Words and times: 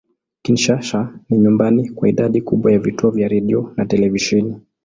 Kinshasa 0.43 1.19
ni 1.29 1.37
nyumbani 1.37 1.89
kwa 1.89 2.09
idadi 2.09 2.41
kubwa 2.41 2.71
ya 2.71 2.79
vituo 2.79 3.11
vya 3.11 3.27
redio 3.27 3.73
na 3.77 3.85
televisheni. 3.85 4.55